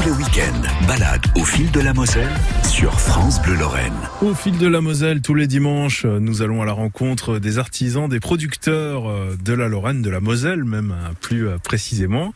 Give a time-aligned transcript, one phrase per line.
[0.00, 2.30] Tous les week-ends, balade au fil de la Moselle
[2.64, 3.92] sur France Bleu Lorraine.
[4.22, 8.08] Au fil de la Moselle, tous les dimanches, nous allons à la rencontre des artisans,
[8.08, 12.32] des producteurs de la Lorraine, de la Moselle même plus précisément.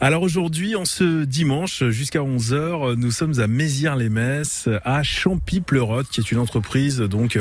[0.00, 6.30] Alors aujourd'hui, en ce dimanche, jusqu'à 11h, nous sommes à Mézières-les-Messes, à Champy-Pleurote, qui est
[6.30, 7.38] une entreprise donc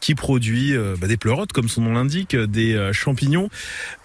[0.00, 3.48] qui produit bah, des pleurotes, comme son nom l'indique, des champignons.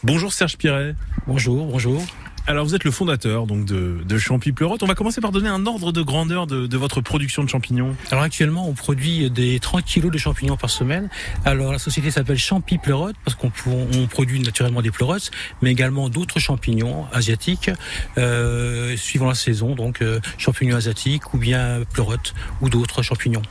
[0.03, 0.95] Bonjour Serge Piret.
[1.27, 2.03] Bonjour, bonjour.
[2.47, 4.83] Alors vous êtes le fondateur donc de, Champy Pleurote.
[4.83, 7.95] On va commencer par donner un ordre de grandeur de, votre production de champignons.
[8.09, 11.09] Alors actuellement on produit des 30 kilos de champignons par semaine.
[11.45, 16.09] Alors la société s'appelle Champy Pleurote parce qu'on on produit naturellement des pleurotes, mais également
[16.09, 17.69] d'autres champignons asiatiques
[18.17, 23.43] euh, suivant la saison, donc euh, champignons asiatiques ou bien pleurotes ou d'autres champignons.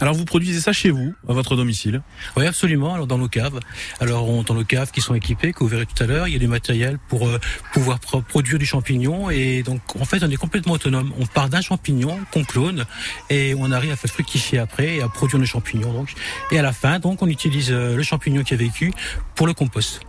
[0.00, 2.02] Alors vous produisez ça chez vous, à votre domicile
[2.36, 2.94] Oui, absolument.
[2.94, 3.60] Alors dans nos caves.
[4.00, 6.32] Alors on, dans nos caves qui sont équipées, que vous verrez tout à l'heure, il
[6.32, 7.38] y a du matériel pour euh,
[7.72, 11.12] pouvoir produire du champignon et donc en fait on est complètement autonome.
[11.18, 12.84] On part d'un champignon qu'on clone
[13.30, 15.92] et on arrive à faire fructifier après et à produire des champignons.
[15.92, 16.14] Donc
[16.50, 18.92] et à la fin donc on utilise euh, le champignon qui a vécu
[19.34, 20.00] pour le compost.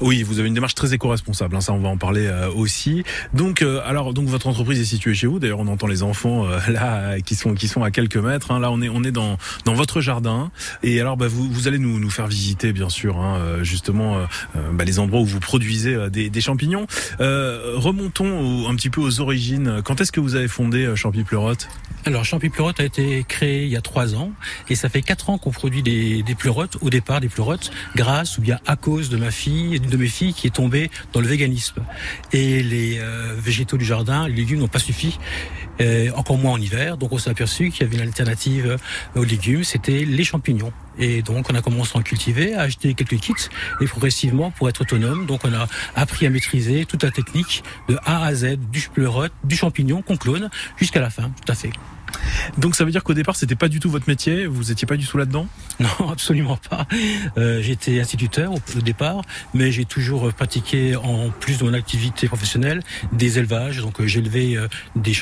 [0.00, 3.04] Oui, vous avez une démarche très éco-responsable, hein, ça on va en parler euh, aussi.
[3.34, 5.38] Donc, euh, alors, donc votre entreprise est située chez vous.
[5.38, 8.50] D'ailleurs, on entend les enfants euh, là qui sont qui sont à quelques mètres.
[8.50, 8.60] Hein.
[8.60, 10.50] Là, on est on est dans dans votre jardin.
[10.82, 14.18] Et alors, bah, vous vous allez nous nous faire visiter, bien sûr, hein, justement,
[14.72, 16.86] bah, les endroits où vous produisez des, des champignons.
[17.18, 19.80] remontons un petit peu aux origines.
[19.84, 21.68] Quand est-ce que vous avez fondé Champi Pleurote
[22.06, 24.30] Alors, Champi Pleurote a été créé il y a trois ans,
[24.68, 26.78] et ça fait quatre ans qu'on produit des, des pleurotes.
[26.80, 30.32] Au départ, des pleurotes, grâce ou bien à cause de ma fille de mes filles
[30.32, 31.82] qui est tombée dans le véganisme.
[32.32, 35.18] Et les euh, végétaux du jardin, les légumes n'ont pas suffi,
[35.80, 36.96] euh, encore moins en hiver.
[36.96, 38.76] Donc on s'est aperçu qu'il y avait une alternative
[39.16, 40.72] aux légumes, c'était les champignons.
[41.00, 43.34] Et donc on a commencé à en cultiver, à acheter quelques kits,
[43.80, 47.98] et progressivement pour être autonome, donc on a appris à maîtriser toute la technique de
[48.04, 51.72] A à Z, du pleurote, du champignon qu'on clone, jusqu'à la fin, tout à fait.
[52.58, 54.96] Donc ça veut dire qu'au départ c'était pas du tout votre métier, vous étiez pas
[54.96, 55.46] du tout là-dedans?
[55.78, 56.86] Non, absolument pas.
[57.36, 59.20] Euh, j'étais instituteur au, départ,
[59.52, 63.78] mais j'ai toujours pratiqué en plus de mon activité professionnelle des élevages.
[63.78, 65.14] Donc euh, élevé euh, des,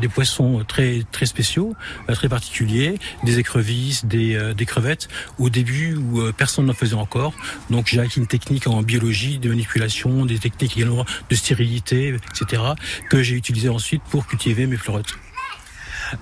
[0.00, 1.74] des, poissons très spéciaux,
[2.08, 5.08] euh, très particuliers, des écrevisses, des, des crevettes.
[5.38, 7.34] Au début où personne n'en faisait encore,
[7.70, 12.62] donc j'ai acquis une technique en biologie, de manipulation, des techniques également de stérilité, etc.
[13.10, 15.14] que j'ai utilisé ensuite pour cultiver mes fleurettes.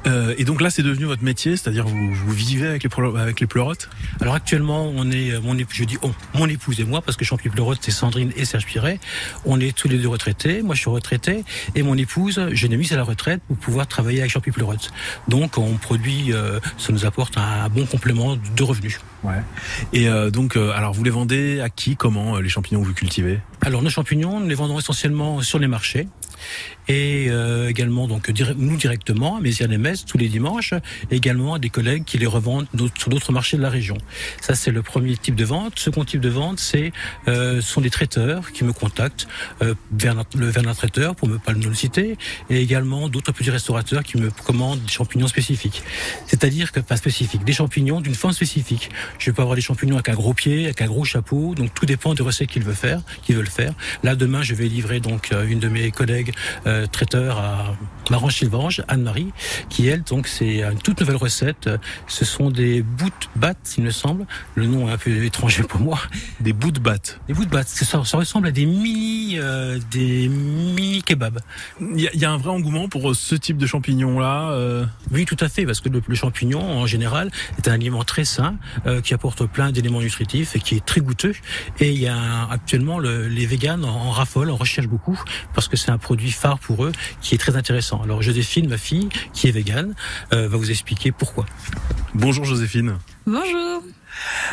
[0.06, 3.40] Euh, et donc là, c'est devenu votre métier, c'est-à-dire vous, vous vivez avec les, avec
[3.40, 3.88] les pleurotes?
[4.20, 5.98] Alors actuellement, on est, euh, mon je dis
[6.34, 9.00] mon épouse et moi, parce que Champi Pleurote, c'est Sandrine et Serge Piret.
[9.44, 10.62] On est tous les deux retraités.
[10.62, 11.44] Moi, je suis retraité.
[11.74, 14.90] Et mon épouse, je l'ai mise à la retraite pour pouvoir travailler avec Champi Pleurote.
[15.28, 19.00] Donc, on produit, euh, ça nous apporte un bon complément de revenus.
[19.22, 19.42] Ouais.
[19.92, 22.94] Et euh, donc, euh, alors, vous les vendez à qui, comment, les champignons que vous
[22.94, 23.40] cultivez?
[23.62, 26.06] Alors, nos champignons, nous les vendons essentiellement sur les marchés
[26.88, 30.74] et euh, également donc nous directement à Mézières-les-Messes tous les dimanches,
[31.10, 32.66] et également à des collègues qui les revendent
[32.98, 33.96] sur d'autres marchés de la région.
[34.40, 35.78] Ça c'est le premier type de vente.
[35.78, 36.92] Second type de vente, c'est
[37.28, 39.28] euh, sont des traiteurs qui me contactent
[39.62, 42.16] euh, vers, le, vers un traiteur pour ne pas le citer,
[42.50, 45.82] et également d'autres petits restaurateurs qui me commandent des champignons spécifiques.
[46.26, 48.90] C'est-à-dire que pas spécifiques, des champignons d'une forme spécifique.
[49.18, 51.86] Je peux avoir des champignons avec un gros pied, avec un gros chapeau, donc tout
[51.86, 53.72] dépend des recettes qu'ils veulent faire, qu'ils veulent faire.
[54.02, 56.32] Là demain, je vais livrer donc euh, une de mes collègues
[56.66, 57.76] euh, traiteur à
[58.10, 59.32] Marange-Sylvange, Anne-Marie,
[59.68, 61.68] qui elle, donc c'est une toute nouvelle recette.
[62.06, 64.26] Ce sont des bouts de batte, il me semble.
[64.54, 65.98] Le nom est un peu étranger pour moi.
[66.40, 67.20] Des bouts de batte.
[67.28, 67.68] Des bouts de batte.
[67.68, 71.40] Ça, ça ressemble à des mini, euh, des mini kebabs.
[71.80, 74.50] Il y, y, a un vrai engouement pour ce type de champignons là.
[74.50, 74.84] Euh...
[75.12, 78.24] Oui, tout à fait, parce que le, le, champignon en général est un aliment très
[78.24, 78.56] sain
[78.86, 81.34] euh, qui apporte plein d'éléments nutritifs et qui est très goûteux.
[81.80, 85.20] Et il y a actuellement le, les véganes en, en raffolent, en recherchent beaucoup
[85.54, 88.02] parce que c'est un produit phare pour eux qui est très intéressant.
[88.02, 89.94] Alors Joséphine, ma fille, qui est végane,
[90.32, 91.46] euh, va vous expliquer pourquoi.
[92.14, 92.96] Bonjour Joséphine.
[93.26, 93.82] Bonjour.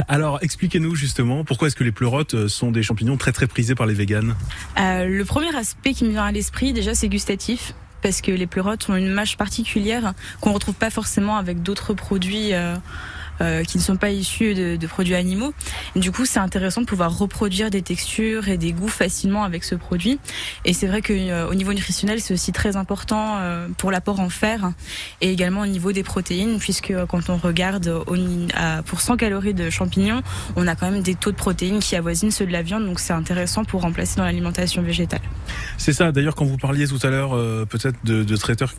[0.07, 3.75] Alors, expliquez-nous justement pourquoi est-ce que les pleurotes euh, sont des champignons très très prisés
[3.75, 4.35] par les véganes?
[4.77, 7.73] Euh, Le premier aspect qui me vient à l'esprit, déjà, c'est gustatif.
[8.01, 11.93] Parce que les pleurotes ont une mâche particulière qu'on ne retrouve pas forcément avec d'autres
[11.93, 12.53] produits.
[12.53, 12.75] Euh
[13.41, 15.53] euh, qui ne sont pas issus de, produits animaux.
[15.95, 19.73] Du coup, c'est intéressant de pouvoir reproduire des textures et des goûts facilement avec ce
[19.73, 20.19] produit.
[20.65, 24.19] Et c'est vrai que euh, au niveau nutritionnel, c'est aussi très important euh, pour l'apport
[24.19, 24.71] en fer
[25.21, 28.03] et également au niveau des protéines, puisque quand on regarde
[28.85, 30.21] pour 100 calories de champignons,
[30.55, 32.85] on a quand même des taux de protéines qui avoisinent ceux de la viande.
[32.85, 35.21] Donc c'est intéressant pour remplacer dans l'alimentation végétale.
[35.77, 36.11] C'est ça.
[36.11, 37.31] D'ailleurs, quand vous parliez tout à l'heure,
[37.65, 38.73] peut-être de, traiteurs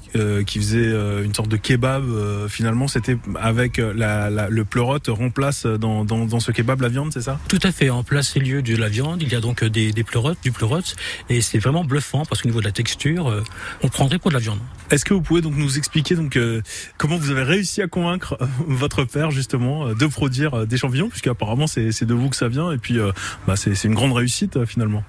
[0.47, 0.93] qui faisaient
[1.25, 2.05] une sorte de kebab,
[2.49, 7.23] finalement, c'était avec la le pleurote remplace dans, dans, dans, ce kebab la viande, c'est
[7.23, 7.39] ça?
[7.49, 7.91] Tout à fait.
[7.91, 10.53] En place et lieu de la viande, il y a donc des, des pleurotes, du
[10.53, 10.97] pleurote,
[11.29, 13.43] et c'est vraiment bluffant parce qu'au niveau de la texture, euh,
[13.83, 14.61] on prendrait pour de la viande.
[14.91, 16.63] Est-ce que vous pouvez donc nous expliquer donc euh,
[16.99, 21.27] comment vous avez réussi à convaincre euh, votre père justement de produire des champignons, puisque
[21.27, 22.99] apparemment c'est de vous que ça vient, et puis
[23.47, 25.03] bah, c'est une grande réussite finalement.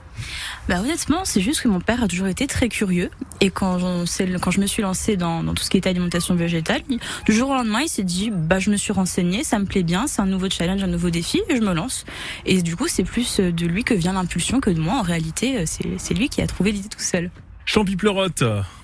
[0.68, 3.10] Bah honnêtement, c'est juste que mon père a toujours été très curieux
[3.42, 6.82] et quand, je me suis lancée dans, dans, tout ce qui était alimentation végétale,
[7.26, 9.84] du jour au lendemain, il s'est dit bah je me suis renseigné, ça me plaît
[9.84, 12.06] bien, c'est un nouveau challenge, un nouveau défi et je me lance.
[12.46, 14.96] Et du coup, c'est plus de lui que vient l'impulsion que de moi.
[14.96, 17.30] En réalité, c'est lui qui a trouvé l'idée tout seul.
[17.66, 18.44] Champy Pleurote,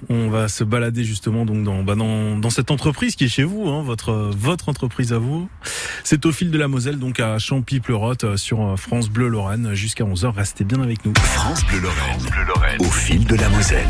[0.10, 3.44] on va se balader justement donc dans, bah dans, dans cette entreprise qui est chez
[3.44, 5.48] vous, hein, votre votre entreprise à vous.
[6.04, 10.04] C'est au fil de la Moselle, donc à Champy Pleurote sur France Bleu Lorraine jusqu'à
[10.04, 10.34] 11h.
[10.34, 11.14] Restez bien avec nous.
[11.16, 13.88] France Bleu Lorraine, au fil de la Moselle.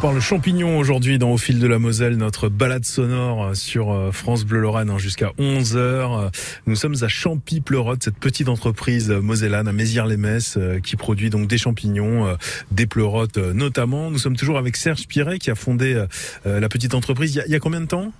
[0.00, 4.44] Parle champignon aujourd'hui dans Au fil de la Moselle, notre balade sonore sur euh, France
[4.44, 6.30] Bleu Lorraine hein, jusqu'à 11h.
[6.66, 11.58] Nous sommes à Champy-Pleurote, cette petite entreprise mosellane à Mézières-les-Messes euh, qui produit donc des
[11.58, 12.34] champignons, euh,
[12.70, 14.10] des pleurotes notamment.
[14.10, 16.02] Nous sommes toujours avec Serge Piret qui a fondé
[16.46, 18.10] la petite entreprise il y a combien de temps?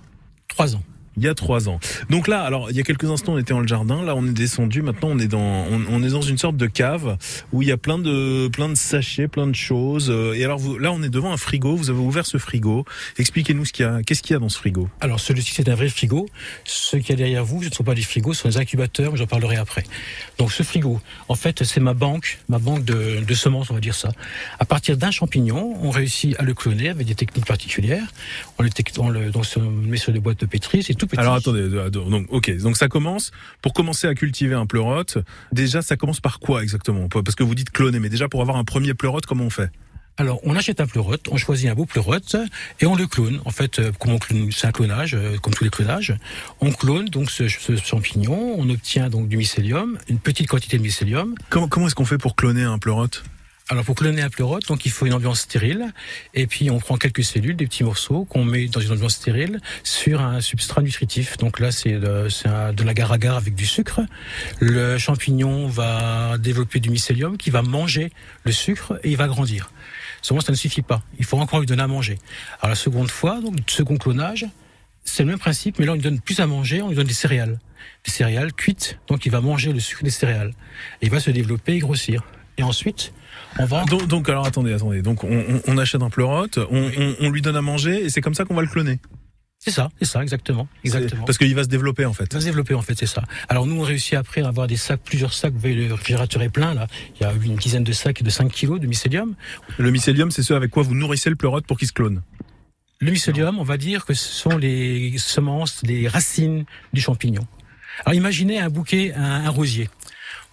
[0.49, 0.83] Trois ans.
[1.17, 1.79] Il y a trois ans.
[2.09, 4.03] Donc là, alors il y a quelques instants, on était dans le jardin.
[4.03, 4.81] Là, on est descendu.
[4.81, 7.17] Maintenant, on est dans, on, est dans une sorte de cave
[7.51, 10.09] où il y a plein de, plein de sachets, plein de choses.
[10.09, 11.75] Euh, Et alors, là, on est devant un frigo.
[11.75, 12.85] Vous avez ouvert ce frigo.
[13.17, 14.01] Expliquez-nous ce qu'il y a.
[14.03, 14.89] Qu'est-ce qu'il y a dans ce frigo?
[14.99, 16.27] Alors celui-ci c'est un vrai frigo.
[16.63, 18.57] Ce qu'il y a derrière vous, ce ne sont pas des frigos, ce sont des
[18.57, 19.83] incubateurs, j'en parlerai après.
[20.37, 23.95] Donc ce frigo, en fait, c'est ma banque, ma banque de, semences, on va dire
[23.95, 24.11] ça.
[24.59, 28.13] À partir d'un champignon, on réussit à le cloner avec des techniques particulières.
[28.59, 31.19] On le met sur des boîtes de pétri, c'est tout petit.
[31.19, 33.31] Alors attendez, euh, donc ok, donc ça commence
[33.61, 35.17] pour commencer à cultiver un pleurote.
[35.51, 37.09] Déjà, ça commence par quoi exactement?
[37.09, 39.71] Parce que vous dites cloner, mais déjà pour avoir un premier pleurote, comment on fait?
[40.17, 42.35] Alors, on achète un pleurote, on choisit un beau pleurote
[42.79, 43.39] et on le clone.
[43.45, 46.13] En fait, euh, comme on clone, c'est un clonage, euh, comme tous les clonages.
[46.59, 50.83] On clone donc ce, ce champignon, on obtient donc du mycélium, une petite quantité de
[50.83, 51.33] mycélium.
[51.49, 53.23] Comment, comment est-ce qu'on fait pour cloner un pleurote?
[53.71, 55.93] Alors, pour cloner un pleurote, donc il faut une ambiance stérile
[56.33, 59.61] et puis on prend quelques cellules, des petits morceaux qu'on met dans une ambiance stérile
[59.85, 61.37] sur un substrat nutritif.
[61.37, 62.27] Donc là, c'est de,
[62.73, 64.01] de l'agar-agar avec du sucre.
[64.59, 68.11] Le champignon va développer du mycélium qui va manger
[68.43, 69.71] le sucre et il va grandir.
[70.21, 71.01] Seulement, ça ne suffit pas.
[71.17, 72.19] Il faut encore lui donner à manger.
[72.59, 74.47] Alors la seconde fois, donc second clonage,
[75.05, 77.07] c'est le même principe, mais là on lui donne plus à manger, on lui donne
[77.07, 77.57] des céréales,
[78.03, 78.99] des céréales cuites.
[79.07, 80.51] Donc il va manger le sucre des céréales
[81.01, 82.25] il va se développer et grossir.
[82.57, 83.13] Et ensuite,
[83.59, 85.01] on va donc, donc, alors attendez, attendez.
[85.01, 88.33] Donc on, on- on achète un pleurote, on, lui donne à manger et c'est comme
[88.33, 88.99] ça qu'on va le cloner.
[89.59, 91.23] C'est ça, c'est ça, exactement, exactement.
[91.25, 92.31] Parce qu'il va se développer en fait.
[92.31, 93.21] Ça va se développer en fait, c'est ça.
[93.47, 95.53] Alors nous on réussit après à avoir des sacs, plusieurs sacs.
[95.53, 96.87] Vous voyez le réfrigérateur est plein là.
[97.19, 99.35] Il y a une dizaine de sacs de 5 kilos de mycélium.
[99.77, 102.23] Le mycélium, c'est ce avec quoi vous nourrissez le pleurote pour qu'il se clone.
[103.01, 107.45] Le mycélium, on va dire que ce sont les semences, les racines du champignon.
[108.05, 109.89] Alors imaginez un bouquet, un, un rosier.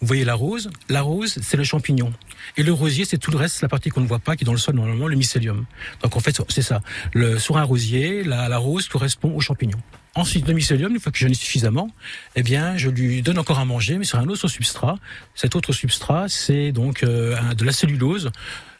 [0.01, 2.13] Vous voyez la rose, la rose c'est le champignon.
[2.57, 4.47] Et le rosier c'est tout le reste, la partie qu'on ne voit pas, qui est
[4.47, 5.65] dans le sol normalement, le mycélium.
[6.03, 6.81] Donc en fait c'est ça.
[7.13, 9.79] Le, sur un rosier, la, rose correspond au champignon.
[10.15, 11.91] Ensuite, le mycélium, une fois que j'en ai suffisamment,
[12.35, 14.97] eh bien, je lui donne encore à manger, mais sur un autre substrat.
[15.35, 18.33] Cet autre substrat, c'est donc euh, de la cellulose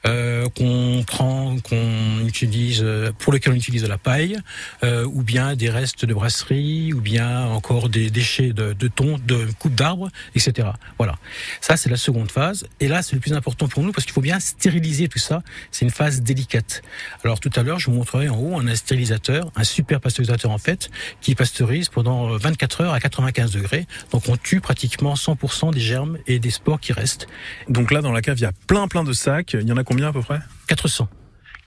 [0.07, 4.39] euh, qu'on prend, qu'on utilise, euh, pour lequel on utilise de la paille,
[4.85, 8.89] euh, ou bien des restes de brasserie, ou bien encore des déchets de, de
[9.27, 10.69] de coupe d'arbres, etc.
[10.99, 11.17] Voilà.
[11.61, 12.67] Ça, c'est la seconde phase.
[12.81, 15.43] Et là, c'est le plus important pour nous parce qu'il faut bien stériliser tout ça.
[15.71, 16.83] C'est une phase délicate.
[17.25, 20.59] Alors tout à l'heure, je vous montrerai en haut un stérilisateur, un super pasteurisateur en
[20.59, 20.91] fait,
[21.21, 23.87] qui pasteurise pendant 24 heures à 95 degrés.
[24.11, 27.29] Donc on tue pratiquement 100% des germes et des spores qui restent.
[27.69, 29.55] Donc là, dans la cave, il y a plein plein de sacs.
[29.55, 30.39] Il y en a à peu près?
[30.69, 31.09] 400.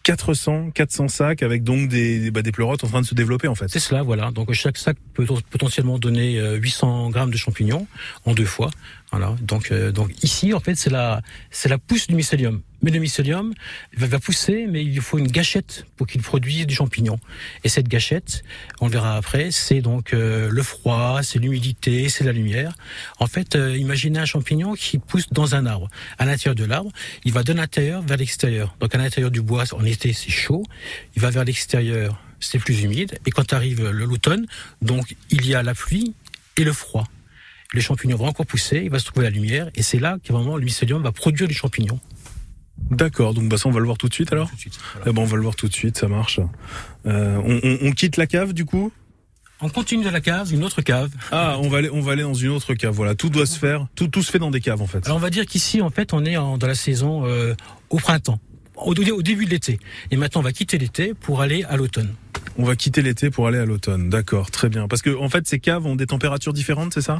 [0.03, 3.55] 400, 400 sacs avec donc des, bah, des pleurotes en train de se développer en
[3.55, 3.67] fait.
[3.67, 4.31] C'est cela, voilà.
[4.31, 7.87] Donc chaque sac peut potentiellement donner euh, 800 grammes de champignons
[8.25, 8.71] en deux fois.
[9.11, 9.35] Voilà.
[9.41, 11.21] Donc, euh, donc ici, en fait, c'est la,
[11.51, 12.61] c'est la pousse du mycélium.
[12.81, 13.53] Mais le mycélium
[13.95, 17.19] va, pousser, mais il faut une gâchette pour qu'il produise du champignon.
[17.63, 18.43] Et cette gâchette,
[18.79, 22.75] on le verra après, c'est donc euh, le froid, c'est l'humidité, c'est la lumière.
[23.19, 25.89] En fait, euh, imaginez un champignon qui pousse dans un arbre.
[26.17, 26.91] À l'intérieur de l'arbre,
[27.23, 28.75] il va de l'intérieur vers l'extérieur.
[28.79, 30.63] Donc à l'intérieur du bois, en été, c'est chaud.
[31.15, 33.19] Il va vers l'extérieur, c'est plus humide.
[33.25, 34.45] Et quand arrive l'automne,
[34.81, 36.15] donc il y a la pluie
[36.57, 37.07] et le froid.
[37.73, 40.33] Le champignon va encore pousser, il va se trouver la lumière, et c'est là que
[40.33, 41.99] vraiment le mycélium va produire du champignon.
[42.89, 44.79] D'accord, donc bah ça on va le voir tout de suite alors Tout de suite.
[45.05, 46.39] Eh ben, on va le voir tout de suite, ça marche.
[47.05, 48.91] Euh, on, on- on quitte la cave du coup?
[49.61, 51.11] On continue de la cave, une autre cave.
[51.31, 52.93] Ah, on va aller, on va aller dans une autre cave.
[52.95, 55.05] Voilà, tout doit se faire, tout, tout se fait dans des caves en fait.
[55.05, 57.53] Alors on va dire qu'ici, en fait, on est en- dans la saison euh,
[57.91, 58.39] au printemps,
[58.75, 59.79] au, au début de l'été.
[60.09, 62.13] Et maintenant, on va quitter l'été pour aller à l'automne.
[62.57, 64.09] On va quitter l'été pour aller à l'automne.
[64.09, 64.87] D'accord, très bien.
[64.87, 67.17] Parce que en fait, ces caves ont des températures différentes, c'est ça?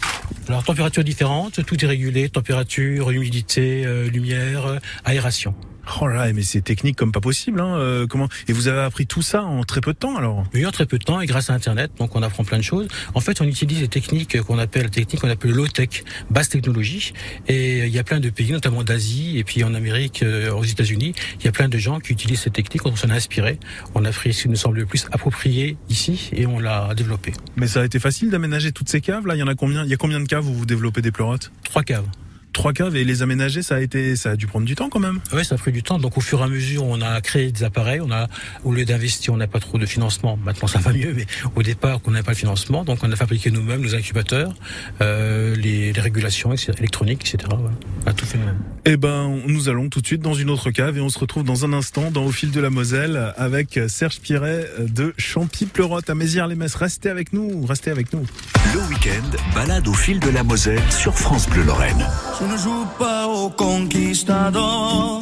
[0.48, 5.56] Alors température différente, tout est régulé, température, humidité, euh, lumière, euh, aération.
[6.00, 7.60] Oh là mais c'est technique comme pas possible.
[7.60, 7.76] Hein.
[7.76, 10.46] euh, comment Et vous avez appris tout ça en très peu de temps alors?
[10.54, 12.64] Mais en très peu de temps et grâce à Internet, donc on apprend plein de
[12.64, 12.88] choses.
[13.14, 17.14] En fait, on utilise des techniques qu'on appelle techniques qu'on appelle low tech, basse technologie.
[17.48, 20.64] Et il y a plein de pays, notamment d'Asie et puis en Amérique, euh, aux
[20.64, 22.86] États-Unis, il y a plein de gens qui utilisent ces techniques.
[22.86, 23.60] On s'en a inspiré.
[23.96, 27.34] On a pris ce qui nous semble le plus approprié ici et on l'a développé.
[27.56, 29.36] Mais ça a été facile d'aménager toutes ces caves là?
[29.36, 31.12] Il y en a combien Il y a combien de caves où vous développez des
[31.12, 31.52] pleurotes?
[31.64, 32.06] Trois caves.
[32.54, 35.00] Trois caves et les aménager, ça a été, ça a dû prendre du temps quand
[35.00, 35.20] même.
[35.34, 36.00] Oui, ça a pris du temps.
[36.00, 38.02] Donc, au fur et à mesure, on a créé des appareils.
[38.02, 38.28] On a,
[38.64, 40.38] au lieu d'investir, on n'a pas trop de financement.
[40.44, 42.84] Maintenant, ça va mieux, mais au départ, on n'avait pas le financement.
[42.84, 44.54] Donc, on a fabriqué nous-mêmes nos incubateurs,
[45.02, 47.50] euh, les, les régulations etc., électroniques, etc.
[47.50, 47.76] Voilà.
[48.06, 48.62] On a tout fait nous-mêmes.
[48.86, 51.44] Eh ben, nous allons tout de suite dans une autre cave et on se retrouve
[51.44, 56.16] dans un instant dans Au fil de la Moselle avec Serge Piret de Champy-Pleurote à
[56.16, 56.76] Mézières-les-Messes.
[56.76, 58.26] Restez avec nous, restez avec nous.
[58.74, 62.06] Le week-end, balade au fil de la Moselle sur France Bleu Lorraine.
[62.42, 65.22] Je ne joue pas au conquistador.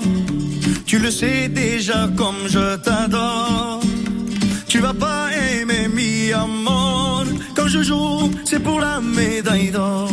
[0.85, 3.81] Tu le sais déjà comme je t'adore.
[4.67, 7.25] Tu vas pas aimer mi amor.
[7.55, 10.09] Quand je joue, c'est pour la médaille d'or.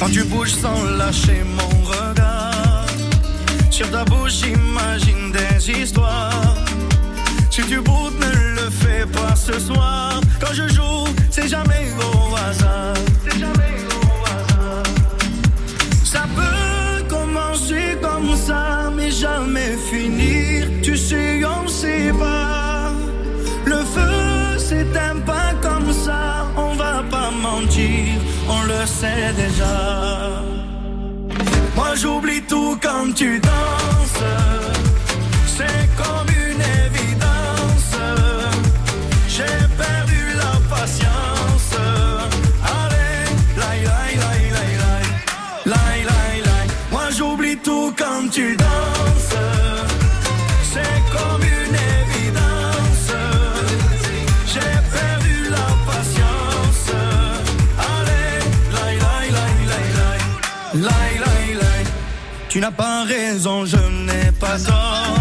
[0.00, 2.86] Quand tu bouges sans lâcher mon regard.
[3.70, 6.56] Sur ta bouche, j'imagine des histoires.
[7.48, 10.20] Si tu boudes, ne le fais pas ce soir.
[10.40, 12.94] Quand je joue, c'est jamais au hasard.
[19.20, 20.66] Jamais finir.
[20.82, 22.92] Tu sais, on sait pas.
[23.66, 26.46] Le feu s'éteint pas comme ça.
[26.56, 28.06] On va pas mentir,
[28.48, 29.76] on le sait déjà.
[31.76, 34.24] Moi j'oublie tout quand tu danses.
[62.60, 65.16] N'as pas raison, je n'ai pas tort.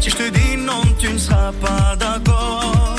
[0.00, 2.94] Si je te dis non, tu ne seras pas d'accord.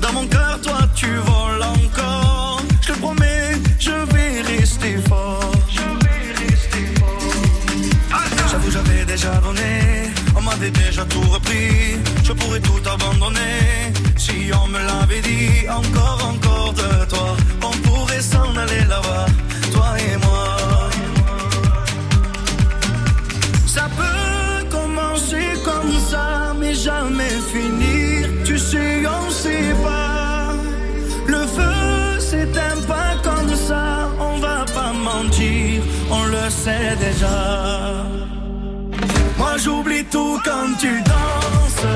[0.00, 2.62] Dans mon cœur, toi, tu voles encore.
[2.80, 5.52] Je te promets, je vais rester fort.
[8.50, 10.10] J'avoue, j'avais déjà donné.
[10.34, 11.98] On m'avait déjà tout repris.
[12.24, 13.92] Je pourrais tout abandonner.
[14.16, 15.05] Si on me l'avait
[39.58, 41.86] j'oublie tout quand tu danses.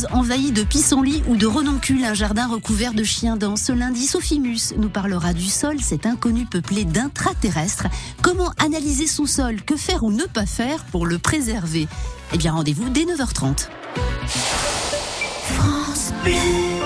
[0.00, 3.56] Pelouse envahie de pissenlits ou de renoncules, un jardin recouvert de chiens dents.
[3.56, 7.86] Ce lundi, Sophie Mus nous parlera du sol, cet inconnu peuplé d'intraterrestres.
[8.22, 9.62] Comment analyser son sol?
[9.62, 11.88] Que faire ou ne pas faire pour le préserver?
[12.32, 13.68] Eh bien, rendez-vous dès 9h30.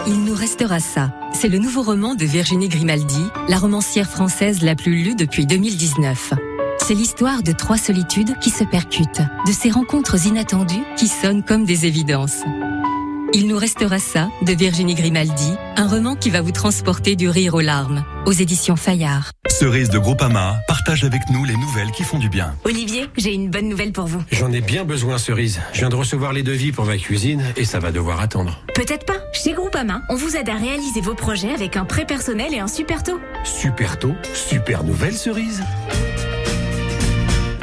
[0.07, 1.13] Il nous restera ça.
[1.33, 6.35] C'est le nouveau roman de Virginie Grimaldi, la romancière française la plus lue depuis 2019.
[6.79, 11.65] C'est l'histoire de trois solitudes qui se percutent, de ces rencontres inattendues qui sonnent comme
[11.65, 12.43] des évidences.
[13.37, 17.55] Il nous restera ça de Virginie Grimaldi, un roman qui va vous transporter du rire
[17.55, 19.33] aux larmes, aux éditions Fayard.
[19.49, 22.55] Cerise de Groupama partage avec nous les nouvelles qui font du bien.
[22.63, 24.23] Olivier, j'ai une bonne nouvelle pour vous.
[24.31, 25.61] J'en ai bien besoin, Cerise.
[25.73, 28.63] Je viens de recevoir les devis pour ma cuisine et ça va devoir attendre.
[28.73, 29.19] Peut-être pas.
[29.33, 32.69] Chez Groupama, on vous aide à réaliser vos projets avec un prêt personnel et un
[32.69, 33.19] super taux.
[33.43, 35.61] Super tôt, super nouvelle, Cerise.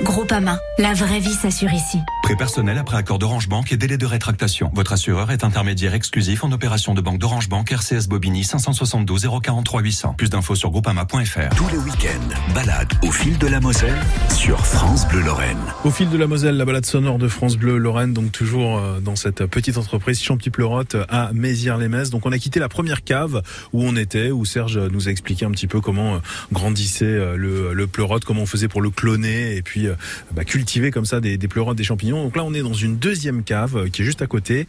[0.03, 1.99] Groupama, la vraie vie s'assure ici.
[2.31, 4.71] Prêt personnel après accord d'Orange Bank et délai de rétractation.
[4.73, 9.81] Votre assureur est intermédiaire exclusif en opération de banque d'Orange Bank RCS Bobigny 572 043
[9.81, 10.13] 800.
[10.17, 11.53] Plus d'infos sur groupama.fr.
[11.57, 13.97] Tous les week-ends, balade au fil de la Moselle
[14.33, 15.57] sur France Bleu Lorraine.
[15.83, 19.01] Au fil de la Moselle, la balade sonore de France Bleu Lorraine, donc toujours euh,
[19.01, 22.11] dans cette petite entreprise Champy-Pleurotte à Mézières-les-Messes.
[22.11, 23.41] Donc on a quitté la première cave
[23.73, 26.19] où on était, où Serge nous a expliqué un petit peu comment euh,
[26.53, 29.87] grandissait euh, le, le pleurote, comment on faisait pour le cloner et puis
[30.31, 32.20] bah, cultiver comme ça des, des pleurotes, des champignons.
[32.23, 34.67] Donc là on est dans une deuxième cave qui est juste à côté.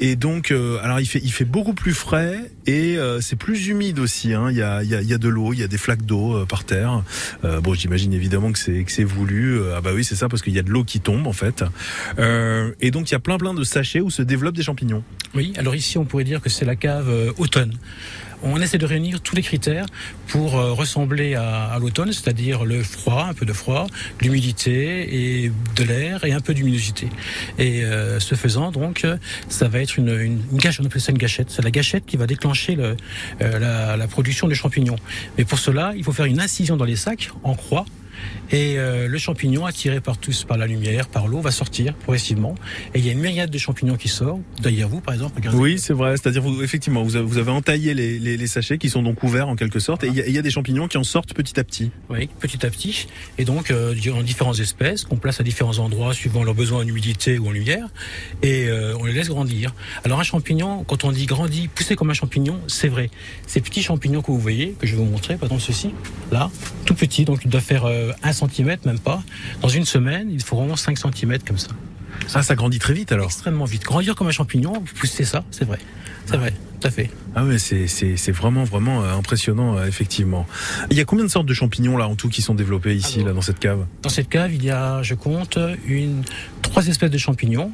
[0.00, 4.34] Et donc alors il fait, beaucoup plus frais et c'est plus humide aussi.
[4.34, 4.50] Hein.
[4.50, 7.02] Il, y a, de l'eau, il y a des flaques d'eau par terre.
[7.42, 9.60] bon j'imagine évidemment que c'est que c'est voulu.
[9.74, 11.64] ah bah oui c'est ça parce qu'il y a de l'eau qui tombe en fait.
[12.18, 15.02] Euh, et donc il y a plein plein de sachets où se développent des champignons.
[15.34, 17.78] Oui, alors ici on pourrait dire que c'est la cave euh, automne.
[18.42, 19.86] On essaie de réunir tous les critères
[20.28, 23.86] pour euh, ressembler à, l'automne, c'est-à-dire le froid, un peu de froid,
[24.20, 27.08] l'humidité et de l'air et un peu d'humidité.
[27.58, 29.06] Et euh, ce faisant, donc,
[29.48, 31.50] ça va être une, une, une gâchette, on appelle ça une gâchette.
[31.50, 32.96] C'est la gâchette qui va déclencher le,
[33.42, 34.96] euh, la, la production de champignons.
[35.36, 37.84] Mais pour cela, il faut faire une incision dans les sacs en croix
[38.52, 42.54] et euh, le champignon, attiré par tous, par la lumière, par l'eau, va sortir progressivement.
[42.94, 44.40] Et il y a une myriade de champignons qui sortent.
[44.60, 45.58] D'ailleurs, vous, par exemple, regardez.
[45.58, 46.16] Oui, c'est vrai.
[46.16, 49.22] C'est-à-dire, vous, effectivement, vous avez, vous avez entaillé les, les, les, sachets qui sont donc
[49.22, 50.02] ouverts en quelque sorte.
[50.02, 51.92] Et il y, a, il y, a des champignons qui en sortent petit à petit.
[52.08, 53.06] Oui, petit à petit.
[53.38, 56.86] Et donc, euh, en différentes espèces, qu'on place à différents endroits suivant leurs besoins en
[56.86, 57.86] humidité ou en lumière.
[58.42, 59.74] Et euh, on les laisse grandir.
[60.04, 63.10] Alors, un champignon, quand on dit grandit, pousser comme un champignon, c'est vrai.
[63.46, 65.90] Ces petits champignons que vous voyez, que je vais vous montrer, par exemple ceci,
[66.32, 66.50] là,
[66.84, 69.22] tout petit, donc il doit faire euh, un centimètre, même pas.
[69.62, 71.70] Dans une semaine, il faut vraiment 5 cm comme ça.
[72.26, 73.82] Ça, ça grandit très vite alors Extrêmement vite.
[73.82, 75.78] Grandir comme un champignon, c'est ça, c'est vrai.
[76.26, 77.10] C'est vrai, tout à fait.
[77.34, 80.46] Ah ouais, c'est vraiment, vraiment euh, impressionnant, euh, effectivement.
[80.90, 83.24] Il y a combien de sortes de champignons là en tout qui sont développés ici,
[83.24, 83.84] là, dans cette cave?
[84.02, 86.22] Dans cette cave, il y a, je compte, une,
[86.62, 87.72] trois espèces de champignons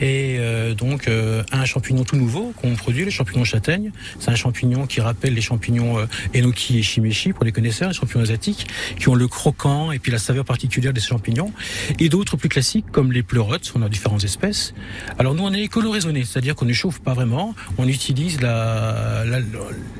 [0.00, 3.92] et euh, donc euh, un champignon tout nouveau qu'on produit, le champignon châtaigne.
[4.18, 7.94] C'est un champignon qui rappelle les champignons euh, enoki et shimeshi pour les connaisseurs, les
[7.94, 8.66] champignons asiatiques,
[8.98, 11.52] qui ont le croquant et puis la saveur particulière des champignons.
[11.98, 14.74] Et d'autres plus classiques comme les pleurotes, on a différentes espèces.
[15.18, 19.40] Alors nous on est écolo-raisonné, c'est-à-dire qu'on ne chauffe pas vraiment, on utilise la, la,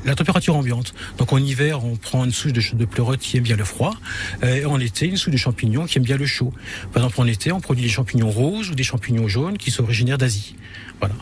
[0.04, 0.94] la, température ambiante.
[1.18, 3.94] Donc en hiver on prend une souche de, de pleurote qui aime bien le froid,
[4.42, 6.52] et en été une souche de champignons qui aime bien le chaud.
[6.92, 9.89] Par exemple en été on produit des champignons roses ou des champignons jaunes qui sont
[10.18, 10.55] d'Asie.
[10.98, 11.14] Voilà.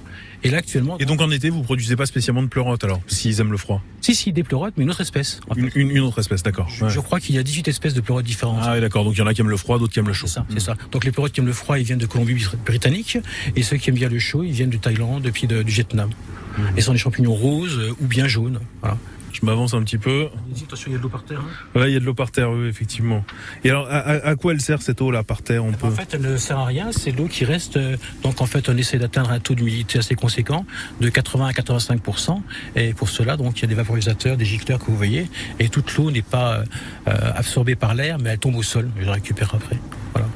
[0.45, 0.99] Et là actuellement.
[0.99, 3.83] Et donc en été, vous produisez pas spécialement de pleurotes alors, s'ils aiment le froid?
[4.01, 5.41] Si, si, des pleurotes, mais une autre espèce.
[5.49, 5.61] En fait.
[5.75, 6.69] une, une, autre espèce, d'accord.
[6.69, 6.91] Je, ouais.
[6.91, 8.61] je, crois qu'il y a 18 espèces de pleurotes différentes.
[8.63, 9.05] Ah oui, d'accord.
[9.05, 10.29] Donc il y en a qui aiment le froid, d'autres qui aiment le chaud.
[10.29, 10.61] C'est ça, mmh.
[10.61, 10.77] ça.
[10.93, 13.19] Donc les pleurotes qui aiment le froid, ils viennent de Colombie-Britannique,
[13.57, 16.11] et ceux qui aiment bien le chaud, ils viennent de Thaïlande, depuis de, du Vietnam.
[16.57, 16.63] Mmh.
[16.77, 18.61] Et ce sont des champignons roses euh, ou bien jaunes.
[18.81, 18.97] Voilà.
[19.33, 20.29] Je m'avance un petit peu.
[20.65, 21.41] Attention, il y a de l'eau par terre.
[21.41, 23.25] Hein ouais, il y a de l'eau par terre, oui, effectivement.
[23.65, 25.87] Et alors, à, à, quoi elle sert cette eau là par terre on peut...
[25.87, 26.91] En fait, elle ne sert à rien.
[26.93, 27.77] C'est l'eau qui reste.
[27.77, 30.65] euh, Donc, en fait, on essaie d'atteindre un taux d'humidité assez conséquent,
[31.01, 32.41] de 80 à 85%
[32.77, 35.69] Et pour cela, donc, il y a des vaporisateurs, des gicleurs que vous voyez, et
[35.69, 36.65] toute l'eau n'est pas
[37.07, 38.89] euh, absorbée par l'air, mais elle tombe au sol.
[38.99, 39.77] Je la récupère après.
[40.13, 40.29] Voilà.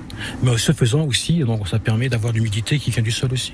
[0.42, 3.52] Mais ce faisant aussi, donc ça permet d'avoir l'humidité qui vient du sol aussi.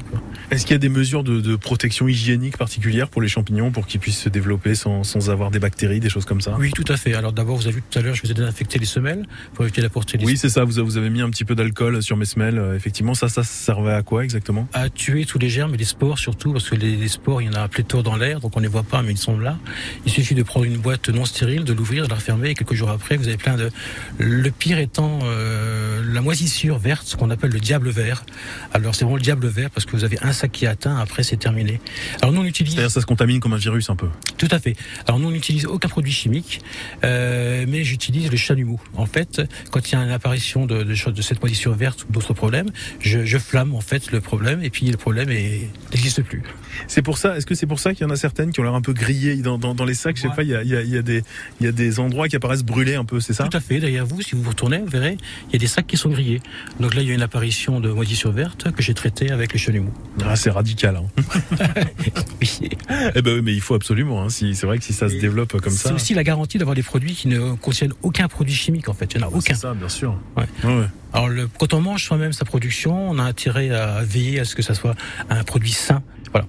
[0.51, 3.87] Est-ce qu'il y a des mesures de, de, protection hygiénique particulières pour les champignons pour
[3.87, 6.57] qu'ils puissent se développer sans, sans, avoir des bactéries, des choses comme ça?
[6.59, 7.15] Oui, tout à fait.
[7.15, 9.65] Alors d'abord, vous avez vu tout à l'heure, je vous ai désinfecté les semelles pour
[9.65, 10.25] éviter d'apporter les.
[10.25, 10.65] Oui, c'est ça.
[10.65, 12.63] Vous, vous avez mis un petit peu d'alcool sur mes semelles.
[12.77, 14.69] Effectivement, ça, ça servait à quoi exactement?
[14.73, 17.47] À tuer tous les germes et les spores surtout, parce que les, les spores, il
[17.47, 19.59] y en a pléthore dans l'air, donc on les voit pas, mais ils sont là.
[20.07, 22.75] Il suffit de prendre une boîte non stérile, de l'ouvrir, de la refermer, et quelques
[22.75, 23.71] jours après, vous avez plein de.
[24.19, 28.25] Le pire étant euh, la moisissure verte, ce qu'on appelle le diable vert.
[28.75, 30.99] Alors c'est vraiment le diable vert parce que vous avez un sac qui est atteint,
[30.99, 31.81] après c'est terminé.
[32.21, 32.75] Alors nous on utilise.
[32.75, 34.09] C'est-à-dire ça se contamine comme un virus un peu.
[34.37, 34.77] Tout à fait.
[35.07, 36.61] Alors nous on n'utilise aucun produit chimique,
[37.05, 38.81] euh, mais j'utilise le chalumeau.
[38.95, 42.13] En fait, quand il y a une apparition de, de, de cette moisissure verte ou
[42.13, 46.43] d'autres problèmes, je, je, flamme en fait le problème et puis le problème n'existe plus.
[46.87, 47.37] C'est pour ça.
[47.37, 48.93] Est-ce que c'est pour ça qu'il y en a certaines qui ont l'air un peu
[48.93, 50.17] grillées dans, dans, dans les sacs?
[50.17, 50.43] Je sais pas.
[50.43, 51.23] Il y a, il y, a, il y a des
[51.61, 53.21] il y a des endroits qui apparaissent brûlés un peu.
[53.21, 53.45] C'est ça?
[53.45, 53.81] Tout à fait.
[53.81, 55.17] Derrière vous, si vous vous retournez, vous verrez,
[55.49, 56.41] il y a des sacs qui sont grillés.
[56.81, 59.59] Donc là, il y a une apparition de moisissure verte que j'ai traitée avec le
[59.59, 59.93] chalumeau.
[60.25, 60.97] Ah, c'est radical.
[60.97, 61.23] Hein.
[62.41, 62.71] oui.
[63.15, 64.23] Eh ben oui, mais il faut absolument.
[64.23, 65.89] Hein, si, c'est vrai que si ça se développe comme ça.
[65.89, 69.13] C'est aussi la garantie d'avoir des produits qui ne contiennent aucun produit chimique en fait.
[69.15, 69.55] Il n'y en a ah, aucun.
[69.55, 70.19] C'est ça, bien sûr.
[70.37, 70.45] Ouais.
[70.65, 70.87] ouais.
[71.13, 74.55] Alors le, quand on mange soi-même sa production, on a intérêt à veiller à ce
[74.55, 74.95] que ça soit
[75.31, 76.03] un produit sain.
[76.33, 76.47] Voilà.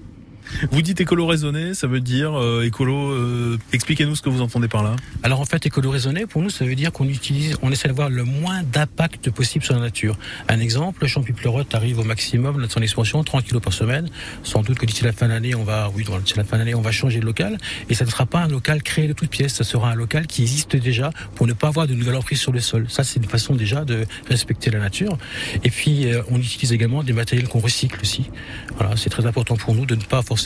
[0.71, 3.12] Vous dites écolo raisonné, ça veut dire euh, écolo.
[3.12, 4.95] euh, Expliquez-nous ce que vous entendez par là.
[5.23, 8.09] Alors en fait, écolo raisonné, pour nous, ça veut dire qu'on utilise, on essaie d'avoir
[8.09, 10.17] le moins d'impact possible sur la nature.
[10.47, 14.09] Un exemple, le champi pleurote arrive au maximum de son expansion, 30 kg par semaine.
[14.43, 16.62] Sans doute que d'ici la fin de l'année, on va, oui, d'ici la fin de
[16.62, 17.57] l'année, on va changer de local.
[17.89, 20.27] Et ça ne sera pas un local créé de toutes pièces, ça sera un local
[20.27, 22.85] qui existe déjà pour ne pas avoir de nouvelle emprise sur le sol.
[22.89, 25.17] Ça, c'est une façon déjà de respecter la nature.
[25.63, 28.29] Et puis, euh, on utilise également des matériels qu'on recycle aussi.
[28.77, 30.38] Voilà, c'est très important pour nous de ne pas forcément,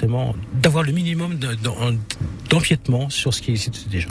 [0.54, 1.38] d'avoir le minimum
[2.50, 4.10] d'empiètement sur ce qui existe déjà.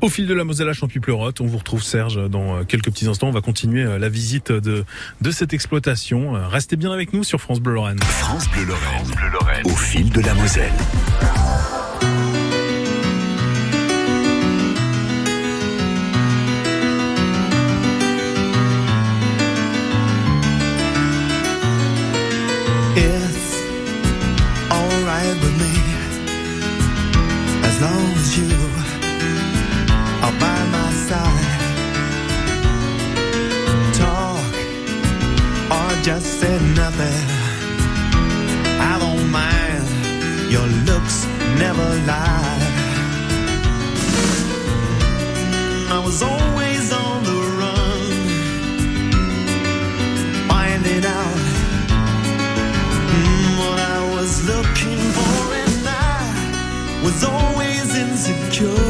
[0.00, 3.06] Au fil de la Moselle à Champy-Pleurote, on vous retrouve Serge dans euh, quelques petits
[3.06, 3.28] instants.
[3.28, 4.84] On va continuer euh, la visite de,
[5.20, 6.36] de cette exploitation.
[6.36, 8.00] Euh, Restez bien avec nous sur France Bleu Lorraine.
[8.00, 9.66] France Bleu Lorraine.
[9.66, 10.72] Au fil de la Moselle.
[31.10, 31.48] Side.
[33.98, 34.52] Talk
[35.76, 37.22] or just say nothing.
[38.90, 39.86] I don't mind.
[40.54, 41.16] Your looks
[41.62, 42.58] never lie.
[45.96, 48.02] I was always on the run,
[50.50, 51.38] finding out
[53.14, 58.89] Mm, what I was looking for, and I was always insecure.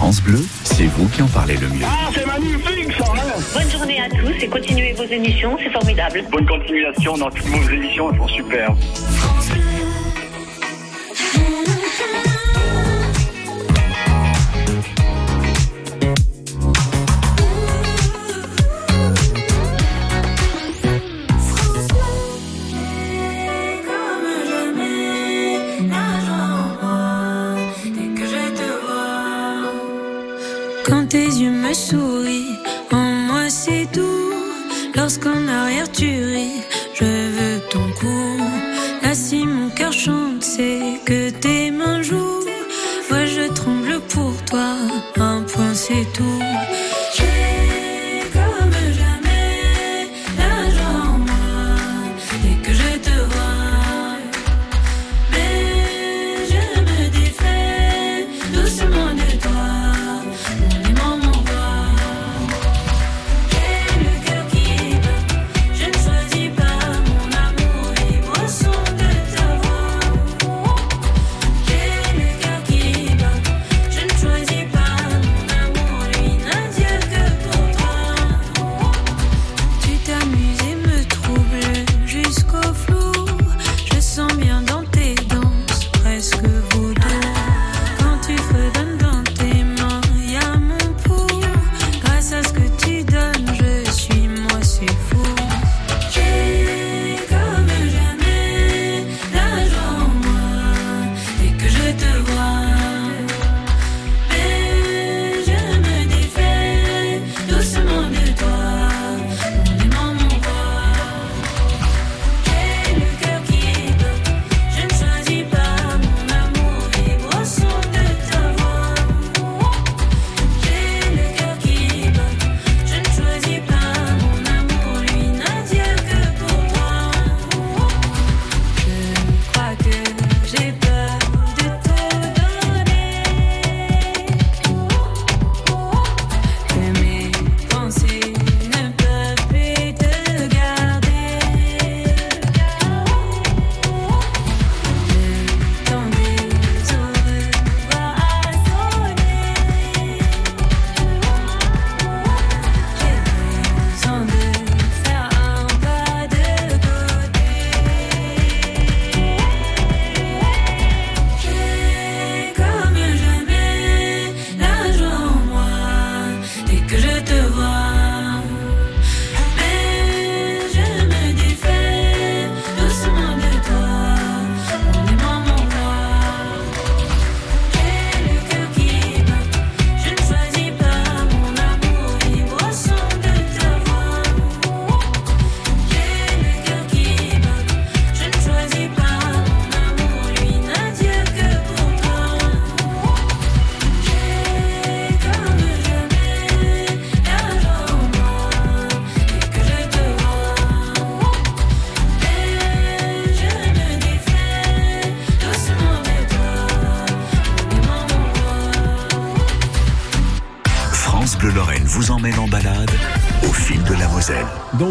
[0.00, 1.84] France Bleu, c'est vous qui en parlez le mieux.
[1.84, 6.24] Ah, c'est magnifique ça hein Bonne journée à tous et continuez vos émissions, c'est formidable.
[6.32, 8.74] Bonne continuation dans toutes vos émissions, elles sont super.
[31.30, 32.29] Tes yeux me sourient,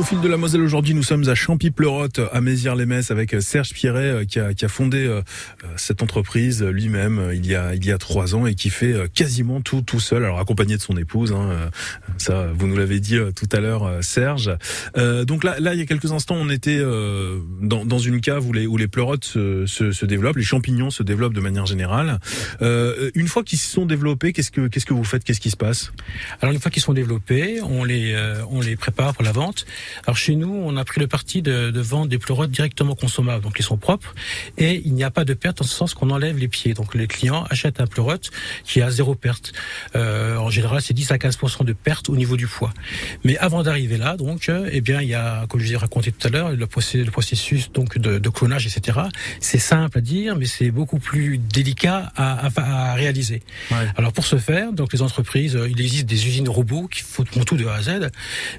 [0.10, 4.26] fil de la Moselle aujourd'hui, nous sommes à Champy-Pleurotte, à Mézières-les-Messes, avec Serge Pierret euh,
[4.26, 5.22] qui a, qui a fondé euh,
[5.59, 8.70] euh, cette entreprise lui-même euh, il y a il y a trois ans et qui
[8.70, 11.32] fait euh, quasiment tout tout seul, alors accompagné de son épouse.
[11.32, 11.70] Hein, euh,
[12.18, 14.52] ça, vous nous l'avez dit euh, tout à l'heure, euh, Serge.
[14.98, 18.48] Euh, donc là, là, il y a quelques instants, on était euh, dans, une cave
[18.48, 21.66] où les où les pleurotes se, se, se développent, les champignons se développent de manière
[21.66, 22.20] générale.
[22.62, 25.52] Euh, une fois qu'ils se sont développés, qu'est-ce que qu'est-ce que vous faites Qu'est-ce qui
[25.52, 25.92] se passe?
[26.42, 29.66] Alors une fois qu'ils sont développés, on les euh, on les prépare pour la vente.
[30.06, 33.44] Alors chez nous, on a pris le parti de, de vendre des pleurotes directement consommables,
[33.44, 34.14] donc ils sont propres
[34.58, 36.74] et il n'y a pas de perte en ce sens qu'on enlève les pieds.
[36.74, 38.32] Donc les clients achètent un pleurote
[38.66, 39.54] qui a zéro perte.
[39.96, 42.74] Euh, en général, c'est 10 à 15% de perte au niveau du poids.
[43.24, 45.78] Mais avant d'arriver là, donc, euh, eh bien, il y a, comme je vous ai
[45.78, 49.00] raconté tout à l'heure, le, processus, le processus donc de, de clonage, etc.
[49.40, 53.42] C'est simple à dire, mais c'est beaucoup plus délicat à, à, à réaliser.
[53.98, 57.24] Alors pour ce faire, donc les entreprises, euh, il existe des usines robots qui font
[57.24, 58.10] tout de A à Z,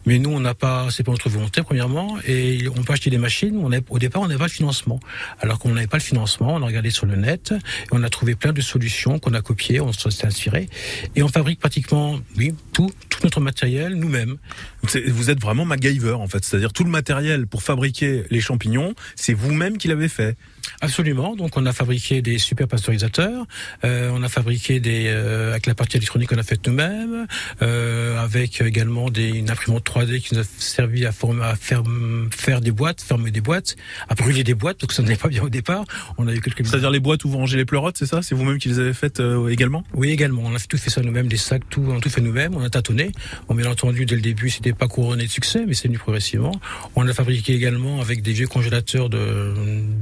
[0.06, 3.18] mais nous on n'a pas, c'est pas notre volonté premièrement, et on peut acheter des
[3.18, 3.56] machines.
[3.62, 5.00] On a, au départ, on n'avait pas le financement.
[5.40, 8.10] Alors qu'on n'avait pas le financement, on a regardé sur le net, et on a
[8.10, 10.68] trouvé plein de solutions qu'on a copiées, on s'est inspiré,
[11.16, 14.36] et on fabrique pratiquement, oui, tout, tout notre matériel nous-mêmes.
[14.82, 19.34] Vous êtes vraiment MacGyver en fait, c'est-à-dire tout le matériel pour fabriquer les champignons, c'est
[19.34, 20.36] vous-même qui l'avez fait.
[20.80, 21.36] Absolument.
[21.36, 23.46] Donc, on a fabriqué des super pasteurisateurs.
[23.84, 27.26] euh, on a fabriqué des euh, avec la partie électronique qu'on a faite nous-mêmes,
[27.62, 31.82] euh, avec également des, une imprimante 3D qui nous a servi à, former, à faire
[32.30, 33.76] faire des boîtes, fermer des boîtes,
[34.08, 34.80] à brûler des boîtes.
[34.80, 35.84] Donc, ça n'allait pas bien au départ.
[36.18, 38.22] On a eu quelques C'est-à-dire les boîtes où vous rangez les pleurotes, c'est ça?
[38.22, 39.84] C'est vous-même qui les avez faites euh, également?
[39.94, 40.42] Oui, également.
[40.44, 42.54] On a tout fait ça nous-mêmes, des sacs, tout, on a tout fait nous-mêmes.
[42.54, 43.12] On a tâtonné.
[43.48, 46.58] Bon, bien entendu, dès le début, c'était pas couronné de succès, mais c'est venu progressivement.
[46.96, 49.54] On a fabriqué également avec des vieux congélateurs de,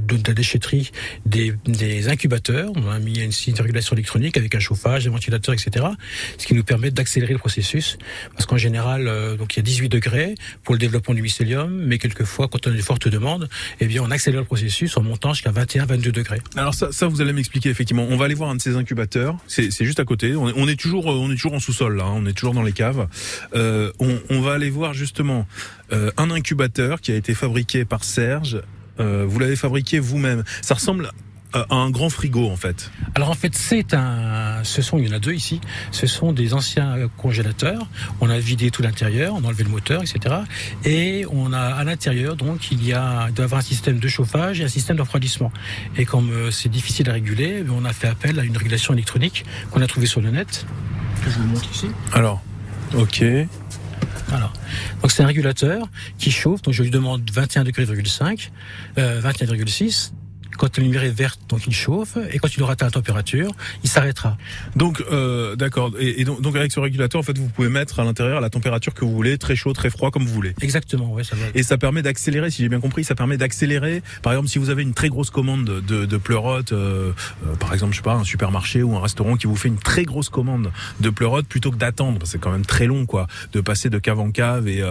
[0.07, 0.91] de, de la déchetterie
[1.25, 2.71] des, des incubateurs.
[2.75, 5.85] On a mis une, régulation électronique avec un chauffage, des ventilateurs, etc.
[6.37, 7.97] Ce qui nous permet d'accélérer le processus.
[8.33, 11.71] Parce qu'en général, euh, donc il y a 18 degrés pour le développement du mycélium,
[11.71, 13.47] mais quelquefois, quand on a une forte demande,
[13.79, 16.41] eh bien, on accélère le processus en montant jusqu'à 21, 22 degrés.
[16.55, 18.07] Alors ça, vous allez m'expliquer effectivement.
[18.09, 19.37] On va aller voir un de ces incubateurs.
[19.47, 20.35] C'est juste à côté.
[20.35, 22.05] On est, toujours, euh, on est toujours en sous-sol là.
[22.05, 22.13] hein.
[22.15, 23.07] On est toujours dans les caves.
[23.53, 25.45] Euh, on, va aller voir justement
[25.91, 28.61] un incubateur qui a été fabriqué par Serge.
[28.99, 30.43] Euh, vous l'avez fabriqué vous-même.
[30.61, 31.11] Ça ressemble
[31.53, 32.91] à un grand frigo en fait.
[33.15, 35.59] Alors en fait, c'est un, ce sont, il y en a deux ici.
[35.91, 37.87] Ce sont des anciens congélateurs.
[38.21, 40.35] On a vidé tout l'intérieur, on a enlevé le moteur, etc.
[40.85, 43.99] Et on a à l'intérieur, donc, il y a, il doit y avoir un système
[43.99, 45.51] de chauffage et un système de refroidissement.
[45.97, 49.45] Et comme euh, c'est difficile à réguler, on a fait appel à une régulation électronique
[49.71, 50.65] qu'on a trouvée sur le net.
[51.23, 51.87] Que je vous montre ici.
[52.13, 52.41] Alors,
[52.95, 53.23] ok.
[54.27, 54.51] Voilà.
[55.01, 55.87] Donc c'est un régulateur
[56.17, 56.61] qui chauffe.
[56.61, 60.11] Donc je lui demande 21 degrés, euh, 21,6.
[60.57, 63.51] Quand la lumière est verte, donc il chauffe, et quand il aura atteint la température,
[63.83, 64.37] il s'arrêtera.
[64.75, 65.91] Donc, euh, d'accord.
[65.99, 68.49] Et, et donc, donc avec ce régulateur, en fait, vous pouvez mettre à l'intérieur la
[68.49, 70.53] température que vous voulez, très chaud, très froid, comme vous voulez.
[70.61, 71.45] Exactement, ouais, ça va.
[71.55, 74.01] Et ça permet d'accélérer, si j'ai bien compris, ça permet d'accélérer.
[74.21, 77.13] Par exemple, si vous avez une très grosse commande de, de, euh, euh,
[77.59, 80.03] par exemple, je sais pas, un supermarché ou un restaurant qui vous fait une très
[80.03, 83.89] grosse commande de pleurotes, plutôt que d'attendre, c'est quand même très long, quoi, de passer
[83.89, 84.83] de cave en cave et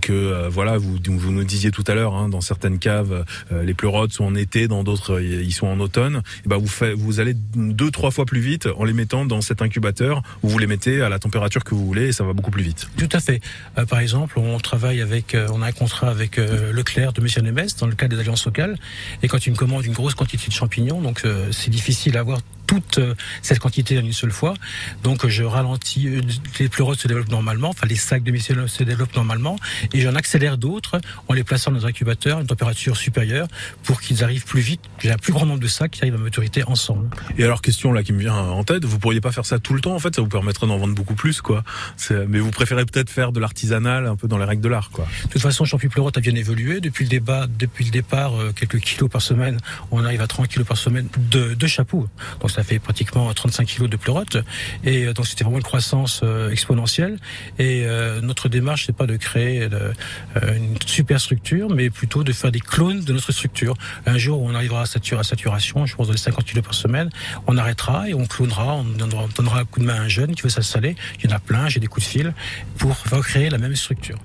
[0.00, 4.12] que voilà, vous, vous nous disiez tout à l'heure, hein, dans certaines caves, les pleurotes
[4.12, 6.22] sont en été, dans d'autres euh, ils sont en automne.
[6.44, 9.62] Et ben vous vous allez deux trois fois plus vite en les mettant dans cet
[9.62, 12.50] incubateur où vous les mettez à la température que vous voulez et ça va beaucoup
[12.50, 12.88] plus vite.
[12.96, 13.40] Tout à fait.
[13.78, 17.42] Euh, par exemple, on travaille avec, euh, on a un contrat avec Leclerc de Monsieur
[17.42, 18.76] Nemes dans le cadre des alliances locales.
[19.22, 22.40] Et quand une commande une grosse quantité de champignons, donc c'est difficile à avoir
[22.72, 24.54] toute euh, cette quantité en une seule fois.
[25.02, 26.20] Donc euh, je ralentis, euh,
[26.58, 29.58] les pleurotes se développent normalement, enfin les sacs de mycélium se développent normalement,
[29.92, 30.98] et j'en accélère d'autres
[31.28, 33.46] en les plaçant dans un incubateur à une température supérieure
[33.82, 34.80] pour qu'ils arrivent plus vite.
[35.00, 37.10] J'ai un plus grand nombre de sacs qui arrivent à maturité ensemble.
[37.36, 39.74] Et alors question là qui me vient en tête, vous pourriez pas faire ça tout
[39.74, 41.64] le temps en fait, ça vous permettrait d'en vendre beaucoup plus quoi.
[42.10, 45.06] Mais vous préférez peut-être faire de l'artisanal un peu dans les règles de l'art quoi.
[45.24, 46.80] De toute façon, Champi Pleurote a bien évolué.
[46.80, 49.58] Depuis le débat, depuis le départ, quelques kilos par semaine,
[49.90, 52.08] on arrive à 30 kilos par semaine de, de chapeaux.
[52.40, 54.38] Donc ça fait pratiquement 35 kilos de pleurote.
[54.84, 57.18] Et euh, donc c'était vraiment une croissance euh, exponentielle.
[57.58, 59.68] Et euh, notre démarche, c'est pas de créer
[60.46, 63.74] une super structure, mais plutôt de faire des clones de notre structure.
[64.06, 67.10] Un jour on arrivera à saturation, je pense dans les 50 kilos par semaine,
[67.46, 70.08] on arrêtera et on clonera, on donnera, on donnera un coup de main à un
[70.08, 70.96] jeune qui veut s'installer.
[71.18, 72.34] Il y en a plein, j'ai des coups de fil
[72.78, 74.18] pour recréer la même structure.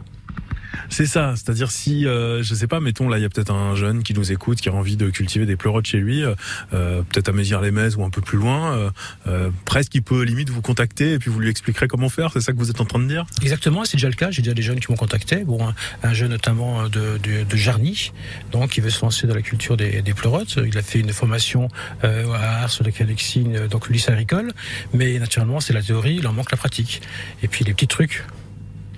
[0.89, 3.75] C'est ça, c'est-à-dire si euh, je sais pas, mettons là il y a peut-être un
[3.75, 6.35] jeune qui nous écoute qui a envie de cultiver des pleurotes chez lui, euh,
[6.73, 8.91] euh, peut-être à Mézières-les-Metz ou un peu plus loin,
[9.27, 12.41] euh, presque il peut limite vous contacter et puis vous lui expliquerez comment faire, c'est
[12.41, 13.25] ça que vous êtes en train de dire?
[13.41, 14.31] Exactement, c'est déjà le cas.
[14.31, 15.43] J'ai déjà des jeunes qui m'ont contacté.
[15.43, 15.73] Bon, un,
[16.03, 17.17] un jeune notamment de,
[17.53, 18.11] Jarny,
[18.51, 20.57] donc qui veut se lancer dans la culture des, pleurotes.
[20.65, 21.67] Il a fait une formation
[22.03, 24.51] à Ars de Calexine, donc le lycée agricole.
[24.93, 27.01] Mais naturellement, c'est la théorie, il en manque la pratique.
[27.43, 28.23] Et puis les petits trucs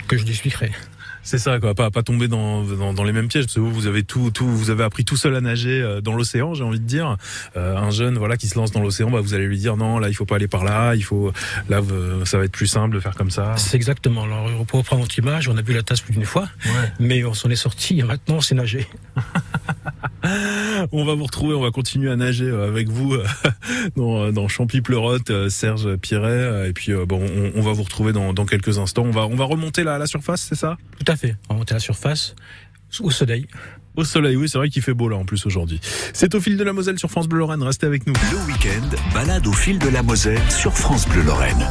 [0.07, 0.71] que je lui expliquerai.
[1.29, 3.71] C'est ça, quoi, pas, pas tomber dans, dans, dans les mêmes pièges, parce que vous,
[3.71, 6.63] vous avez tout, tout, vous avez appris tout seul à nager euh, dans l'océan, j'ai
[6.63, 7.17] envie de dire.
[7.55, 9.99] Euh, un jeune, voilà, qui se lance dans l'océan, bah, vous allez lui dire non,
[9.99, 11.31] là, il faut pas aller par là, il faut,
[11.69, 11.81] là,
[12.25, 13.55] ça va être plus simple de faire comme ça.
[13.57, 14.23] C'est exactement.
[14.23, 16.49] Alors, pour reprendre notre image, on a bu la tasse plus d'une fois,
[16.99, 18.87] mais on s'en est sorti et maintenant on sait nager.
[20.91, 23.25] On va vous retrouver, on va continuer à nager euh, avec vous euh,
[23.95, 28.13] dans, euh, dans Champy Pleurote, Serge Piret, et puis bon, on, on va vous retrouver
[28.13, 29.03] dans, dans quelques instants.
[29.03, 30.77] On va, on va remonter là à la surface, c'est ça?
[30.97, 31.35] Tout à fait.
[31.49, 32.35] On va monter à la surface,
[33.01, 33.47] au soleil.
[33.95, 35.79] Au soleil, oui, c'est vrai qu'il fait beau là en plus aujourd'hui.
[36.13, 38.13] C'est au fil de la Moselle sur France Bleu Lorraine, restez avec nous.
[38.31, 41.67] Le week-end, balade au fil de la Moselle sur France Bleu Lorraine.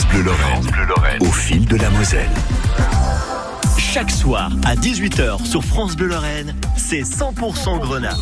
[0.00, 1.18] France Bleu Lorraine.
[1.20, 2.30] Au fil de la Moselle.
[3.92, 8.14] Chaque soir à 18h sur France Bleu Lorraine, c'est 100% Grenat.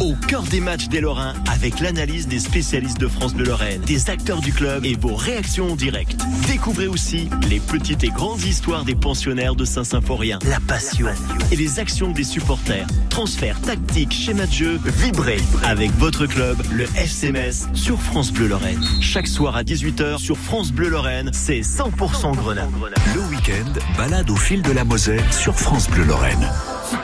[0.00, 4.08] Au cœur des matchs des Lorrains, avec l'analyse des spécialistes de France Bleu Lorraine, des
[4.08, 6.16] acteurs du club et vos réactions en direct.
[6.46, 11.08] Découvrez aussi les petites et grandes histoires des pensionnaires de Saint-Symphorien, la passion
[11.50, 12.86] et les actions des supporters.
[13.10, 18.80] Transfert, tactique, schéma de jeu, vibrez avec votre club, le FCMS, sur France Bleu Lorraine.
[19.00, 22.68] Chaque soir à 18h sur France Bleu Lorraine, c'est 100% Grenat.
[23.12, 26.50] Le week-end, balade au fil de la Moselle sur France Bleu Lorraine.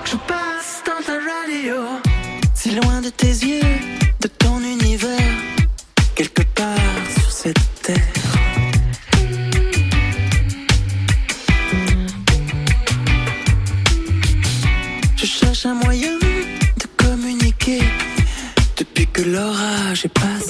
[0.05, 1.77] Je passe dans ta radio,
[2.55, 3.61] si loin de tes yeux,
[4.21, 5.37] de ton univers,
[6.15, 6.77] quelque part
[7.19, 7.97] sur cette terre.
[15.17, 17.83] Je cherche un moyen de communiquer
[18.77, 20.42] depuis que l'orage est passé.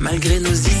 [0.00, 0.73] Malgré nos histoires,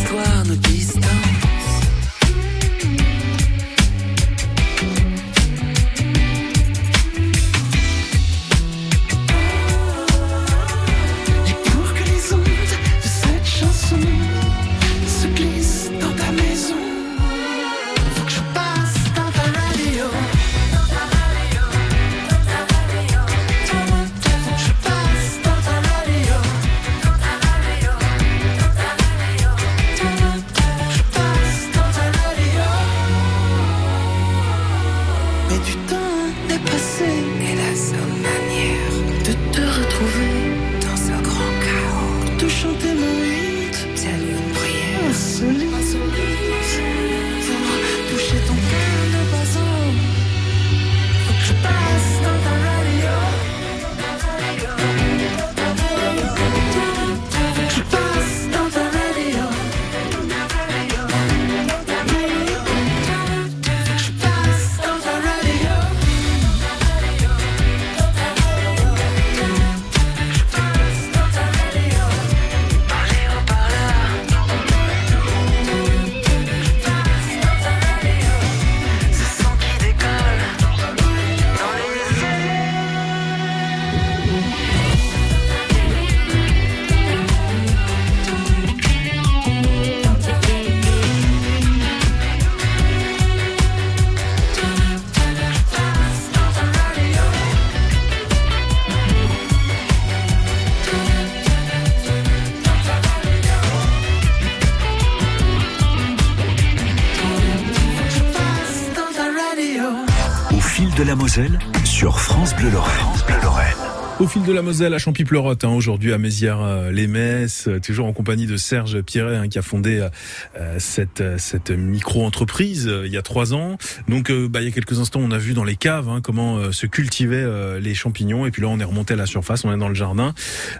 [111.84, 112.94] Sur France Bleu Lorraine.
[112.94, 113.83] France Bleu Lorraine.
[114.20, 118.46] Au fil de la Moselle à Champy-Pleurote, hein, aujourd'hui à Mézières-les-Messes, euh, toujours en compagnie
[118.46, 120.08] de Serge Pierret hein, qui a fondé
[120.56, 123.76] euh, cette, euh, cette micro-entreprise euh, il y a trois ans.
[124.06, 126.20] Donc euh, bah, il y a quelques instants, on a vu dans les caves hein,
[126.22, 129.26] comment euh, se cultivaient euh, les champignons et puis là on est remonté à la
[129.26, 130.32] surface, on est dans le jardin.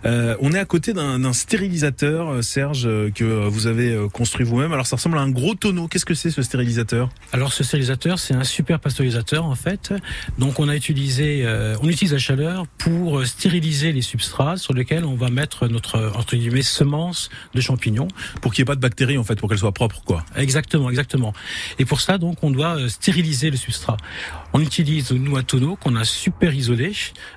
[0.07, 4.09] Euh, on est à côté d'un stérilisateur, euh, Serge, euh, que euh, vous avez euh,
[4.09, 4.72] construit vous-même.
[4.72, 5.89] Alors ça ressemble à un gros tonneau.
[5.89, 7.11] Qu'est-ce que c'est ce stérilisateur?
[7.32, 9.93] Alors ce stérilisateur, c'est un super pasteurisateur en fait.
[10.39, 15.05] Donc on a utilisé, euh, on utilise la chaleur pour stériliser les substrats sur lesquels
[15.05, 18.09] on va mettre notre entre guillemets semence de champignons.
[18.41, 20.25] Pour qu'il n'y ait pas de bactéries en fait, pour qu'elles soient propres quoi.
[20.37, 21.33] Exactement, exactement.
[21.79, 23.97] Et pour ça donc on doit euh, stériliser le substrat.
[24.53, 26.93] On utilise nous un tonneau qu'on a super isolé.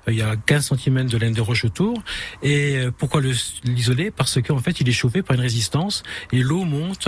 [0.07, 2.01] Euh, Il y a 15 cm de laine de roche autour.
[2.43, 3.33] Et euh, pourquoi le-
[3.63, 4.11] l'isoler?
[4.11, 7.07] Parce qu'en fait il est chauffé par une résistance et l'eau monte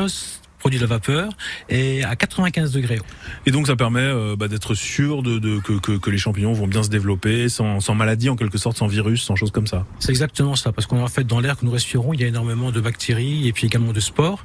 [0.60, 1.32] produit de la vapeur
[1.70, 3.00] et à 95 degrés.
[3.46, 6.54] Et donc ça permet euh, bah, d'être sûr de, de- que, que, que les champignons
[6.54, 9.68] vont bien se développer sans, sans maladie en quelque sorte, sans virus, sans choses comme
[9.68, 9.86] ça.
[10.00, 12.72] C'est exactement ça, parce qu'en fait, dans l'air que nous respirons, il y a énormément
[12.72, 14.44] de bactéries et puis également de spores.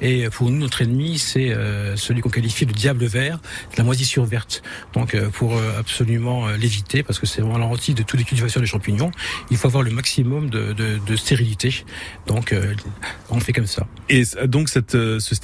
[0.00, 3.38] Et pour nous, notre ennemi, c'est euh, celui qu'on qualifie de diable vert,
[3.78, 4.62] la moisissure verte.
[4.94, 8.66] Donc, euh, pour absolument l'éviter, parce que c'est vraiment l'anti de toutes les cultivations des
[8.66, 9.10] champignons,
[9.50, 11.84] il faut avoir le maximum de, de, de stérilité.
[12.26, 12.54] Donc,
[13.30, 13.86] on fait comme ça.
[14.08, 15.34] Et donc cette, ce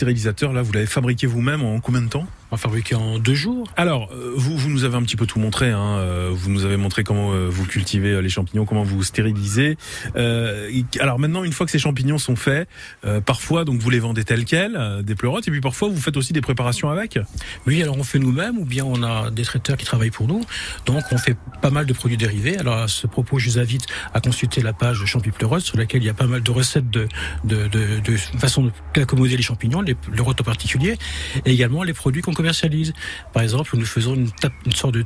[0.53, 2.27] là, vous l'avez fabriqué vous-même en combien de temps?
[2.53, 3.69] On va fabriquer en deux jours.
[3.77, 5.71] Alors, euh, vous, vous nous avez un petit peu tout montré.
[5.71, 5.99] Hein.
[5.99, 9.79] euh, Vous nous avez montré comment euh, vous cultivez les champignons, comment vous stérilisez.
[10.17, 12.69] Euh, alors maintenant, une fois que ces champignons sont faits,
[13.05, 16.17] euh, parfois, donc vous les vendez tels quels, des pleurotes, et puis parfois vous faites
[16.17, 17.21] aussi des préparations avec.
[17.69, 20.41] Oui, alors on fait nous-mêmes ou bien on a des traiteurs qui travaillent pour nous.
[20.87, 22.59] Donc on fait pas mal de produits dérivés.
[22.59, 25.77] Alors à ce propos, je vous invite à consulter la page de Champi Pleurote sur
[25.77, 27.07] laquelle il y a pas mal de recettes de,
[27.45, 30.99] de, de, de façon d'accommoder les champignons, les pleurotes en particulier,
[31.45, 32.93] et également les produits qu'on commercialise.
[33.33, 34.31] Par exemple, nous faisons une,
[34.75, 35.05] sorte de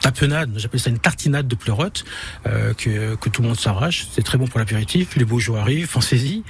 [0.00, 2.04] tapenade, j'appelle ça une tartinade de pleurotes
[2.46, 4.06] euh, que, que tout le monde s'arrache.
[4.10, 5.16] C'est très bon pour l'apéritif.
[5.16, 6.42] Les beaux jours arrivent, pensez-y.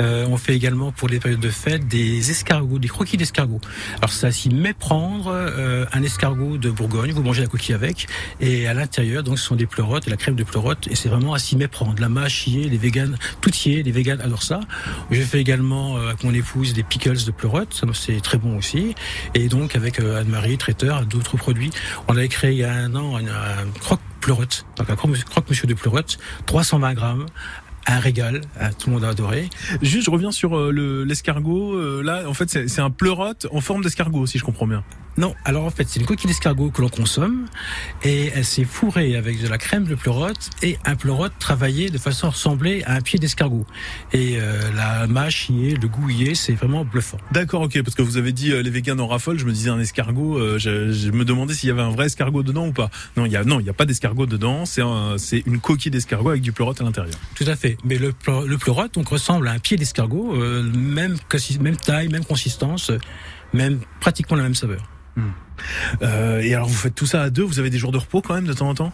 [0.00, 3.60] Euh, on fait également pour les périodes de fête des escargots, des croquis d'escargots.
[3.98, 8.06] Alors ça s'y méprendre euh, un escargot de Bourgogne, vous mangez la coquille avec,
[8.40, 11.34] et à l'intérieur donc ce sont des pleurotes la crème de pleurote, et c'est vraiment
[11.34, 12.00] à s'y méprendre.
[12.00, 14.60] La mâche y est, les véganes, tout y est, les véganes adorent ça.
[15.10, 18.94] Je fais également euh, avec mon épouse des pickles de pleurote, c'est très bon aussi.
[19.34, 21.70] Et donc avec euh, Anne-Marie, traiteur, d'autres produits,
[22.08, 23.22] on avait créé il y a un an un
[23.80, 27.26] croque pleurote, donc un croque croque monsieur de pleurote, 320 grammes.
[27.86, 29.50] Un régal, hein, tout le monde a adoré.
[29.82, 31.74] Juste, je reviens sur euh, le- l'escargot.
[31.74, 34.82] euh, là, en fait, c'est un pleurote en forme d'escargot, si je comprends bien.
[35.16, 37.46] Non, alors en fait, c'est une coquille d'escargot que l'on consomme
[38.02, 41.98] et elle s'est fourrée avec de la crème de pleurote et un pleurote travaillé de
[41.98, 43.64] façon à ressembler à un pied d'escargot.
[44.12, 47.18] Et euh, la mâche y est, le goût y est, c'est vraiment bluffant.
[47.30, 49.70] D'accord, ok, parce que vous avez dit euh, les véganes en raffolent, je me disais
[49.70, 52.72] un escargot, euh, je, je me demandais s'il y avait un vrai escargot dedans ou
[52.72, 52.90] pas.
[53.16, 55.60] Non, il y a non, il y a pas d'escargot dedans, c'est un, c'est une
[55.60, 57.14] coquille d'escargot avec du pleurote à l'intérieur.
[57.36, 57.76] Tout à fait.
[57.84, 61.16] Mais le, pleu- le pleurote donc ressemble à un pied d'escargot, euh, même,
[61.60, 62.90] même taille, même consistance,
[63.52, 64.82] même pratiquement la même saveur.
[66.02, 68.20] Euh, et alors vous faites tout ça à deux, vous avez des jours de repos
[68.20, 68.92] quand même de temps en temps?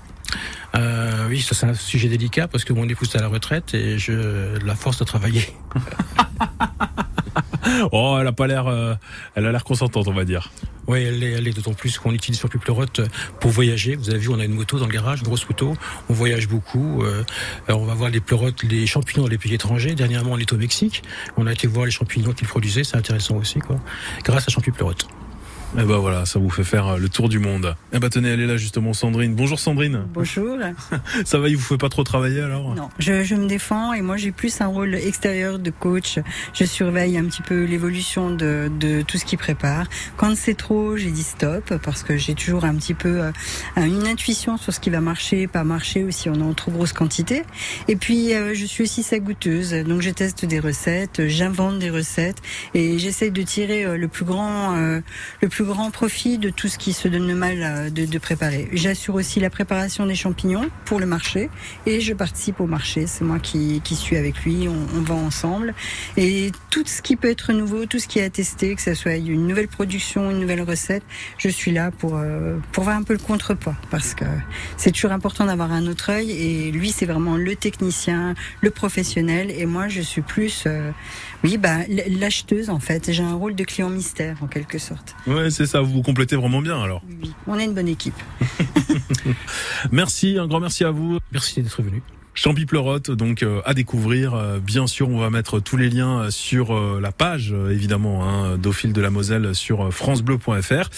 [0.76, 3.74] Euh, oui, ça c'est un sujet délicat parce que mon épouse est à la retraite
[3.74, 5.46] et je la force de travailler.
[7.92, 8.94] Oh, elle a pas l'air, euh,
[9.34, 10.50] elle a l'air consentante, on va dire.
[10.86, 13.00] Oui, elle est, d'autant plus qu'on utilise sur plus pleurote
[13.38, 13.94] pour voyager.
[13.94, 15.76] Vous avez vu, on a une moto dans le garage, une grosse moto.
[16.08, 17.02] On voyage beaucoup.
[17.02, 17.22] Euh,
[17.68, 19.94] on va voir les pleurotes, les champignons dans les pays étrangers.
[19.94, 21.02] Dernièrement, on est au Mexique.
[21.36, 22.82] On a été voir les champignons qu'ils produisaient.
[22.82, 23.76] C'est intéressant aussi, quoi.
[24.24, 25.06] Grâce à Champi Pleurote.
[25.78, 27.76] Et ben voilà, ça vous fait faire euh, le tour du monde.
[27.92, 29.36] Eh ben tenez, elle est là justement, Sandrine.
[29.36, 30.02] Bonjour Sandrine.
[30.12, 30.58] Bonjour.
[31.24, 32.74] Ça va, il vous fait pas trop travailler alors?
[32.74, 36.18] Non, je, je me défends et moi j'ai plus un rôle extérieur de coach.
[36.54, 39.86] Je surveille un petit peu l'évolution de, de tout ce qu'il prépare.
[40.16, 43.30] Quand c'est trop, j'ai dit stop parce que j'ai toujours un petit peu euh,
[43.76, 46.72] une intuition sur ce qui va marcher, pas marcher ou si on est en trop
[46.72, 47.44] grosse quantité.
[47.86, 51.90] Et puis euh, je suis aussi sa goûteuse, donc je teste des recettes, j'invente des
[51.90, 52.42] recettes
[52.74, 56.78] et j'essaye de tirer euh, le plus grand, le plus grand profit de tout ce
[56.78, 58.68] qui se donne le mal euh, de, préparer.
[58.72, 61.50] J'assure aussi la préparation des champignons pour le marché
[61.86, 63.06] et je participe au marché.
[63.06, 65.74] C'est moi qui, suis avec lui, on, on va ensemble.
[66.16, 69.16] Et tout ce qui peut être nouveau, tout ce qui est à que ce soit
[69.16, 71.02] une nouvelle production, une nouvelle recette,
[71.38, 74.24] je suis là pour, euh, pour voir un peu le contrepoids parce que
[74.76, 79.50] c'est toujours important d'avoir un autre œil et lui c'est vraiment le technicien, le professionnel
[79.50, 80.90] et moi je suis plus, euh,
[81.44, 81.78] oui, bah,
[82.08, 83.12] l'acheteuse en fait.
[83.12, 85.14] J'ai un rôle de client mystère en quelque sorte.
[85.26, 87.02] Ouais, c'est ça, vous vous complétez vraiment bien alors.
[87.46, 88.14] On est une bonne équipe.
[89.92, 91.18] Merci, un grand merci à vous.
[91.32, 92.02] Merci d'être venu.
[92.34, 94.34] Champi Pleurote, donc euh, à découvrir.
[94.34, 98.28] Euh, bien sûr, on va mettre tous les liens euh, sur euh, la page, évidemment,
[98.28, 100.90] hein, d'Au fil de la Moselle sur francebleu.fr.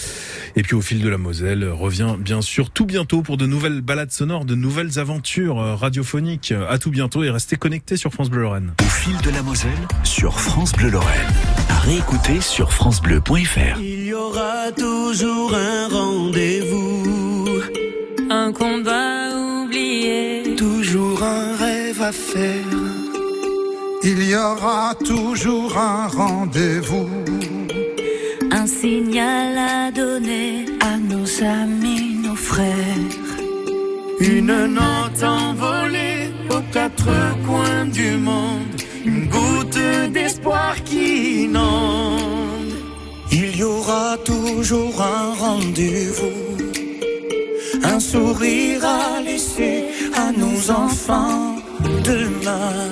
[0.55, 3.81] Et puis au fil de la Moselle revient bien sûr tout bientôt pour de nouvelles
[3.81, 6.53] balades sonores, de nouvelles aventures radiophoniques.
[6.69, 8.73] À tout bientôt et restez connectés sur France Bleu Lorraine.
[8.81, 9.71] Au fil de la Moselle
[10.03, 11.33] sur France Bleu Lorraine.
[11.69, 13.79] À réécouter sur francebleu.fr.
[13.79, 17.59] Il y aura toujours un rendez-vous,
[18.29, 19.22] Un combat
[21.23, 22.77] un rêve à faire.
[24.03, 27.09] Il y aura toujours un rendez-vous.
[28.51, 33.33] Un signal à donner à nos amis, nos frères.
[34.19, 37.09] Une note envolée aux quatre
[37.45, 39.79] coins du monde, une goutte
[40.11, 42.73] d'espoir qui inonde.
[43.31, 46.72] Il y aura toujours un rendez-vous,
[47.83, 51.55] un sourire à laisser à nos enfants
[52.03, 52.89] demain.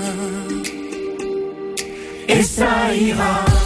[2.27, 3.61] Et ça ira.